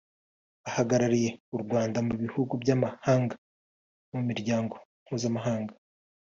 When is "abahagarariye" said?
0.63-1.29